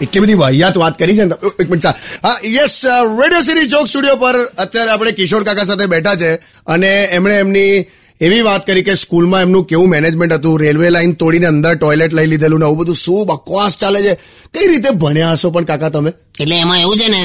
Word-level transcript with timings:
એટલી 0.00 0.20
બધી 0.20 0.38
વાહિયાત 0.38 0.76
વાત 0.76 0.96
કરી 0.98 1.16
છે 1.16 1.24
ને 1.24 1.36
એક 1.60 1.68
મિનિટ 1.68 1.86
હા 2.22 2.36
yes 2.50 2.76
radio 3.18 3.42
city 3.42 3.68
joke 3.68 3.86
studio 3.86 4.16
પર 4.16 4.36
અત્યારે 4.56 4.90
આપણે 4.90 5.12
કિશોર 5.12 5.44
કાકા 5.44 5.64
સાથે 5.64 5.86
બેઠા 5.86 6.16
છે 6.16 6.30
અને 6.66 6.90
એમણે 7.10 7.38
એમની 7.38 7.86
એવી 8.20 8.42
વાત 8.42 8.66
કરી 8.66 8.82
કે 8.82 8.96
સ્કૂલમાં 8.96 9.42
એમનું 9.42 9.64
કેવું 9.64 9.88
મેનેજમેન્ટ 9.88 10.34
હતું 10.34 10.60
રેલવે 10.60 10.90
લાઈન 10.90 11.16
તોડીને 11.16 11.46
અંદર 11.46 11.74
ટોયલેટ 11.76 12.12
લઈ 12.12 12.26
લીધેલું 12.26 12.60
ને 12.60 12.66
આવું 12.66 12.78
બધું 12.78 12.96
શું 12.96 13.26
બકવાસ 13.26 13.76
ચાલે 13.76 14.00
છે? 14.02 14.14
કઈ 14.54 14.66
રીતે 14.68 14.90
ભણ્યા 14.94 15.32
હશો 15.32 15.50
પણ 15.50 15.64
કાકા 15.64 15.90
તમે? 15.90 16.10
એટલે 16.40 16.54
એમાં 16.56 16.80
એવું 16.80 16.98
છે 16.98 17.08
ને 17.08 17.22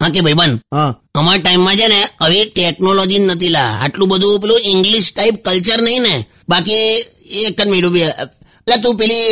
હા 0.00 0.10
કે 0.14 0.20
ભાઈબંધ 0.26 0.58
હા. 0.74 0.90
અમારા 1.18 1.42
ટાઈમમાં 1.42 1.76
છે 1.80 1.86
ને 1.92 2.00
હવે 2.22 2.40
ટેકનોલોજી 2.54 3.22
નથી 3.26 3.52
લા. 3.56 3.70
આટલું 3.82 4.08
બધું 4.12 4.40
પેલું 4.42 4.60
ઇંગ્લિશ 4.72 5.08
ટાઈપ 5.12 5.36
કલ્ચર 5.46 5.80
નહીં 5.86 6.02
ને. 6.06 6.14
બાકી 6.48 6.82
એક 7.46 7.58
જ 7.58 7.68
મિનિટ 7.70 7.96
એટલે 8.06 8.76
તું 8.82 8.96
પેલી 9.00 9.24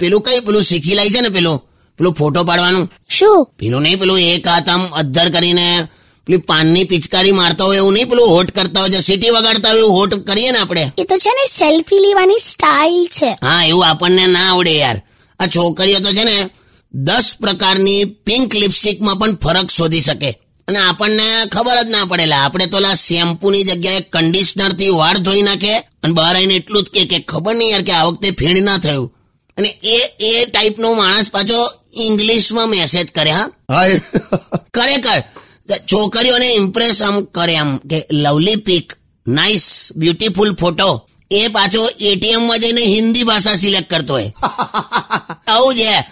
પેલું 0.00 0.22
કઈ 0.26 0.40
પેલું 0.46 0.64
શીખી 0.70 0.96
લાઈ 0.98 1.14
છે 1.14 1.20
ને 1.20 1.30
પેલું? 1.36 1.58
પેલું 1.98 2.14
ફોટો 2.18 2.44
પાડવાનું? 2.50 2.84
શું? 3.16 3.38
પેલું 3.60 3.82
નહીં 3.84 3.98
પેલું 4.02 4.20
એક 4.34 4.46
હાથ 4.52 4.70
આમ 4.74 4.82
અદ્ધર 5.00 5.28
કરીને 5.36 5.66
પેલી 6.26 6.42
પાનની 6.50 6.86
પિચકારી 6.92 7.36
મારતા 7.40 7.66
હોય 7.70 7.80
એવું 7.82 7.94
નહીં 7.96 8.08
પેલું 8.12 8.28
હોટ 8.34 8.50
કરતા 8.56 8.82
હોય 8.82 8.92
છે. 8.94 9.00
સીટી 9.08 9.34
વગાડતા 9.36 9.72
હોય 9.72 9.82
એવું 9.84 9.96
હોટ 9.98 10.12
કરીએ 10.28 10.52
ને 10.52 10.58
આપણે. 10.58 10.84
એ 11.00 11.04
તો 11.10 11.16
છે 11.24 11.32
ને 11.38 11.44
સેલ્ફી 11.58 12.00
લેવાની 12.06 12.42
સ્ટાઇલ 12.50 13.02
છે. 13.16 13.30
હા 13.46 13.60
એવું 13.70 13.86
આપણને 13.88 14.24
ના 14.36 14.48
આવડે 14.52 14.74
યાર. 14.82 14.98
આ 15.40 15.48
છોકરીઓ 15.54 16.00
તો 16.06 16.10
છે 16.16 16.24
ને 16.30 16.36
દસ 16.94 17.36
પ્રકારની 17.42 18.04
પિંક 18.04 18.54
લિપસ્ટિકમાં 18.54 19.16
પણ 19.16 19.34
ફરક 19.34 19.70
શોધી 19.70 20.00
શકે. 20.00 20.30
અને 20.68 20.78
આપણને 20.78 21.46
ખબર 21.46 21.82
જ 21.82 21.90
ના 21.90 22.04
પડેલા 22.04 22.38
આપણે 22.38 22.66
તો 22.66 22.78
શેમ્પુની 22.94 23.64
જગ્યાએ 23.64 24.00
કંડિશનરથી 24.00 24.88
વાળ 24.88 25.18
ધોઈ 25.18 25.42
નાખે 25.42 25.78
અને 25.78 26.12
બહાર 26.12 26.36
આવીને 26.36 26.54
એટલું 26.54 26.82
જ 26.82 26.86
કે 26.86 27.18
ખબર 27.18 27.54
નહીં 27.54 27.70
યાર 27.70 27.82
કે 27.82 27.92
આ 27.92 28.04
વખતે 28.04 28.30
ફીણ 28.30 28.62
ના 28.62 28.78
થયું. 28.78 29.16
અને 29.56 29.68
એ 29.68 29.98
એ 30.20 30.44
ટાઈપનો 30.44 30.94
માણસ 30.94 31.30
પાછો 31.30 31.70
ઇંગ્લિશમાં 31.96 32.68
મેસેજ 32.68 33.12
કરે 33.12 33.30
હા. 33.30 33.48
ખરેખર 34.74 35.22
છોકરીઓને 35.78 36.54
ઇમ્પ્રેસ 36.54 37.02
આમ 37.02 37.20
કરે 37.20 37.56
આમ 37.56 37.76
કે 37.76 38.06
lovely 38.12 38.56
pic 38.56 38.92
nice 39.28 39.92
beautiful 39.96 40.54
photo 40.54 41.08
એ 41.30 41.48
પાછો 41.48 41.88
એટીએમમાં 42.00 42.58
જઈને 42.58 42.84
હિન્દી 42.84 43.22
ભાષા 43.22 43.54
સિલેક્ટ 43.54 43.90
કરતો 43.90 44.14
હોય. 44.14 44.32
આવું 45.46 45.74
છે 45.74 46.04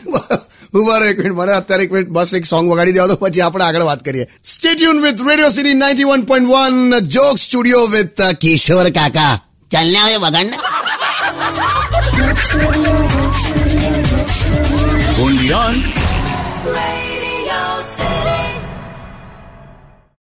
ઊભા 0.79 0.99
રહો 1.01 1.11
એક 1.13 1.19
મિનિટ 1.21 1.39
મને 1.39 1.55
અત્યારે 1.57 1.85
એક 1.87 1.93
મિનિટ 1.95 2.15
બસ 2.17 2.31
એક 2.39 2.47
સોંગ 2.47 2.71
વગાડી 2.73 2.97
દેવા 2.97 3.11
દો 3.13 3.17
પછી 3.17 3.45
આપણે 3.45 3.65
આગળ 3.67 3.89
વાત 3.91 4.03
કરીએ 4.03 4.27
stay tuned 4.53 5.03
with 5.05 5.21
radio 5.29 5.51
city 5.51 5.77
ninety 5.83 6.09
one 6.11 6.23
point 6.31 6.51
one 6.53 6.77
joke 7.09 7.37
studio 7.39 7.85
with 7.95 8.23
Kishore 8.41 8.89
Kaka 8.93 9.35
ચાલ 9.71 9.89
ને 9.93 10.01
હવે 10.01 10.19
વગાડ 10.25 10.49
ને 10.51 10.57
only 15.21 15.53
on 15.55 15.75
Radio 16.67 17.08